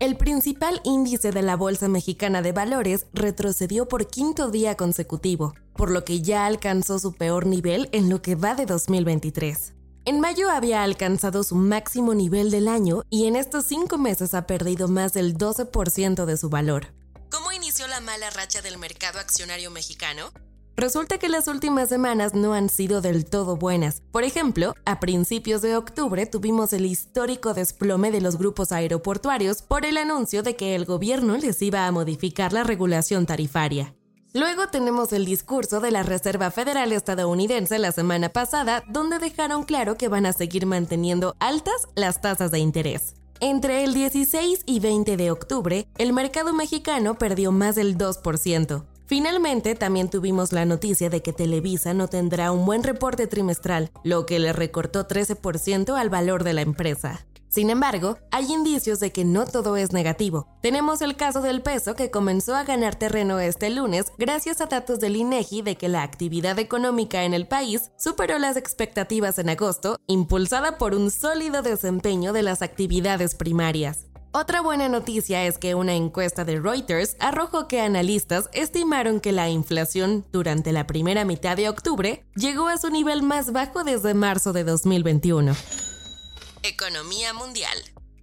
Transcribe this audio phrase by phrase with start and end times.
[0.00, 5.90] El principal índice de la Bolsa Mexicana de Valores retrocedió por quinto día consecutivo, por
[5.90, 9.74] lo que ya alcanzó su peor nivel en lo que va de 2023.
[10.06, 14.46] En mayo había alcanzado su máximo nivel del año y en estos cinco meses ha
[14.46, 16.94] perdido más del 12% de su valor.
[17.30, 20.32] ¿Cómo inició la mala racha del mercado accionario mexicano?
[20.80, 24.00] Resulta que las últimas semanas no han sido del todo buenas.
[24.12, 29.84] Por ejemplo, a principios de octubre tuvimos el histórico desplome de los grupos aeroportuarios por
[29.84, 33.94] el anuncio de que el gobierno les iba a modificar la regulación tarifaria.
[34.32, 39.98] Luego tenemos el discurso de la Reserva Federal estadounidense la semana pasada, donde dejaron claro
[39.98, 43.16] que van a seguir manteniendo altas las tasas de interés.
[43.40, 48.86] Entre el 16 y 20 de octubre, el mercado mexicano perdió más del 2%.
[49.10, 54.24] Finalmente, también tuvimos la noticia de que Televisa no tendrá un buen reporte trimestral, lo
[54.24, 57.26] que le recortó 13% al valor de la empresa.
[57.48, 60.46] Sin embargo, hay indicios de que no todo es negativo.
[60.62, 65.00] Tenemos el caso del peso que comenzó a ganar terreno este lunes gracias a datos
[65.00, 69.98] del INEGI de que la actividad económica en el país superó las expectativas en agosto,
[70.06, 74.09] impulsada por un sólido desempeño de las actividades primarias.
[74.32, 79.48] Otra buena noticia es que una encuesta de Reuters arrojó que analistas estimaron que la
[79.48, 84.52] inflación durante la primera mitad de octubre llegó a su nivel más bajo desde marzo
[84.52, 85.56] de 2021.
[86.62, 87.76] Economía mundial.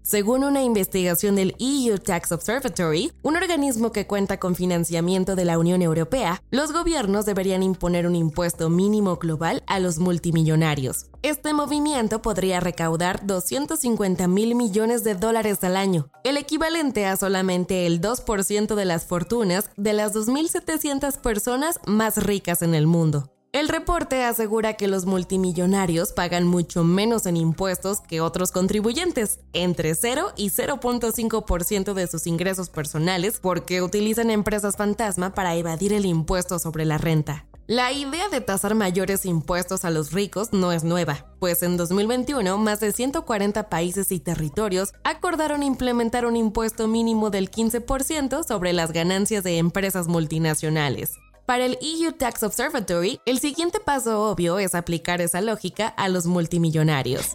[0.07, 5.59] Según una investigación del EU Tax Observatory, un organismo que cuenta con financiamiento de la
[5.59, 11.07] Unión Europea, los gobiernos deberían imponer un impuesto mínimo global a los multimillonarios.
[11.23, 17.85] Este movimiento podría recaudar 250 mil millones de dólares al año, el equivalente a solamente
[17.85, 23.29] el 2% de las fortunas de las 2.700 personas más ricas en el mundo.
[23.57, 29.95] El reporte asegura que los multimillonarios pagan mucho menos en impuestos que otros contribuyentes, entre
[29.95, 36.59] 0 y 0.5% de sus ingresos personales, porque utilizan empresas fantasma para evadir el impuesto
[36.59, 37.47] sobre la renta.
[37.65, 42.59] La idea de tasar mayores impuestos a los ricos no es nueva, pues en 2021
[42.59, 48.91] más de 140 países y territorios acordaron implementar un impuesto mínimo del 15% sobre las
[48.93, 51.17] ganancias de empresas multinacionales.
[51.47, 56.25] Para el EU Tax Observatory, el siguiente paso obvio es aplicar esa lógica a los
[56.25, 57.27] multimillonarios.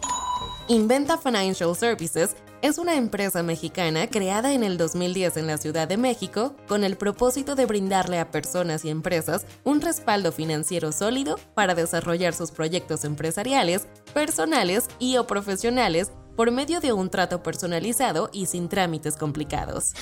[0.67, 5.97] Inventa Financial Services es una empresa mexicana creada en el 2010 en la Ciudad de
[5.97, 11.73] México con el propósito de brindarle a personas y empresas un respaldo financiero sólido para
[11.73, 18.45] desarrollar sus proyectos empresariales, personales y o profesionales por medio de un trato personalizado y
[18.45, 19.93] sin trámites complicados.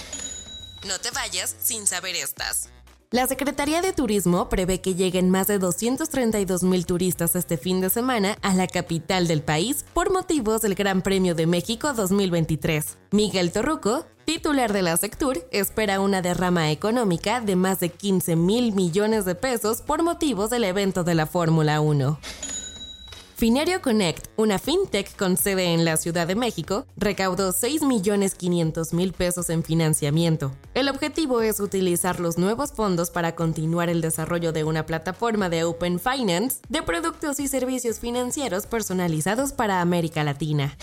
[0.86, 2.68] No te vayas sin saber estas.
[3.14, 7.90] La Secretaría de Turismo prevé que lleguen más de 232 mil turistas este fin de
[7.90, 12.98] semana a la capital del país por motivos del Gran Premio de México 2023.
[13.12, 18.72] Miguel Torruco, titular de la Sectur, espera una derrama económica de más de 15 mil
[18.72, 22.18] millones de pesos por motivos del evento de la Fórmula 1.
[23.42, 29.64] Finerio Connect, una fintech con sede en la Ciudad de México, recaudó 6.500.000 pesos en
[29.64, 30.52] financiamiento.
[30.76, 35.64] El objetivo es utilizar los nuevos fondos para continuar el desarrollo de una plataforma de
[35.64, 40.78] Open Finance de productos y servicios financieros personalizados para América Latina.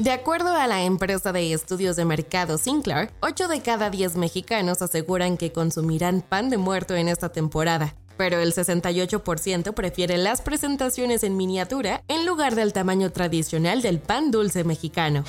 [0.00, 4.82] De acuerdo a la empresa de estudios de mercado Sinclair, 8 de cada 10 mexicanos
[4.82, 11.22] aseguran que consumirán pan de muerto en esta temporada, pero el 68% prefiere las presentaciones
[11.22, 15.24] en miniatura en lugar del tamaño tradicional del pan dulce mexicano.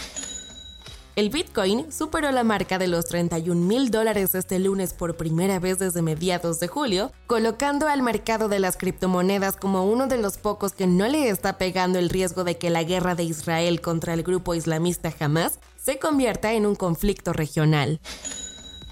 [1.15, 5.77] El Bitcoin superó la marca de los 31 mil dólares este lunes por primera vez
[5.77, 10.71] desde mediados de julio, colocando al mercado de las criptomonedas como uno de los pocos
[10.71, 14.23] que no le está pegando el riesgo de que la guerra de Israel contra el
[14.23, 17.99] grupo islamista Hamas se convierta en un conflicto regional.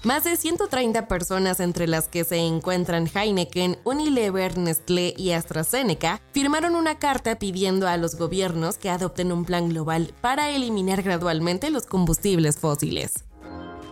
[0.04, 6.74] Más de 130 personas, entre las que se encuentran Heineken, Unilever, Nestlé y AstraZeneca, firmaron
[6.74, 11.86] una carta pidiendo a los gobiernos que adopten un plan global para eliminar gradualmente los
[11.86, 13.24] combustibles fósiles.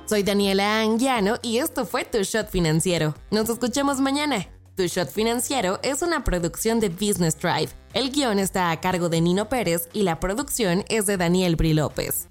[0.06, 3.14] Soy Daniela Anguiano y esto fue Tu Shot Financiero.
[3.30, 4.48] Nos escuchamos mañana.
[4.74, 7.68] Tu Shot Financiero es una producción de Business Drive.
[7.94, 11.72] El guion está a cargo de Nino Pérez y la producción es de Daniel Bri
[11.72, 12.26] López.